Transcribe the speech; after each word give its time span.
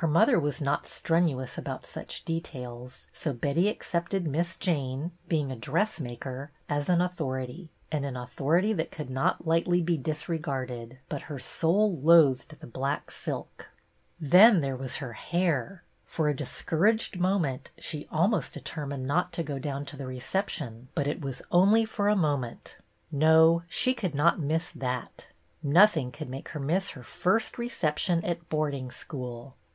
Her 0.00 0.06
mother 0.06 0.38
was 0.38 0.60
not 0.60 0.86
strenuous 0.86 1.58
about 1.58 1.84
such 1.84 2.24
details, 2.24 3.08
so 3.12 3.32
Betty 3.32 3.66
ac 3.66 3.78
cepted 3.80 4.26
Miss 4.28 4.54
Jane— 4.54 5.10
being 5.28 5.50
a 5.50 5.56
dressmaker— 5.56 6.52
as 6.78 6.88
an 6.88 7.00
authority, 7.00 7.72
and 7.90 8.04
an 8.04 8.16
authority 8.16 8.72
that 8.74 8.92
could 8.92 9.10
not 9.10 9.44
lightly 9.44 9.82
be 9.82 9.96
disregarded; 9.96 11.00
but 11.08 11.22
her 11.22 11.40
soul 11.40 11.96
loathed 11.98 12.60
the 12.60 12.66
black 12.68 13.10
silk. 13.10 13.70
I 14.24 14.36
hen 14.36 14.60
there 14.60 14.76
was 14.76 14.98
her 15.02 15.14
hair! 15.14 15.82
For 16.04 16.28
a 16.28 16.32
discour 16.36 16.86
aged 16.92 17.18
moment 17.18 17.72
she 17.76 18.06
almost 18.12 18.52
determined 18.54 19.04
not 19.04 19.32
to 19.32 19.42
go 19.42 19.58
down 19.58 19.84
to 19.86 19.96
the 19.96 20.06
reception, 20.06 20.86
but 20.94 21.08
it 21.08 21.20
was 21.22 21.42
only 21.50 21.80
lOO 21.80 21.86
BETTY 21.86 21.86
BAIRD 21.86 21.94
for 21.96 22.06
a 22.08 22.14
moment; 22.14 22.78
no, 23.10 23.64
she 23.66 23.94
could 23.94 24.14
not 24.14 24.38
miss 24.38 24.70
that; 24.70 25.30
nothing 25.60 26.12
could 26.12 26.28
make 26.30 26.50
her 26.50 26.60
miss 26.60 26.90
her 26.90 27.02
first 27.02 27.56
i*ece2> 27.58 27.98
tion 27.98 28.24
at 28.24 28.48
boarding 28.48 28.92
school. 28.92 29.56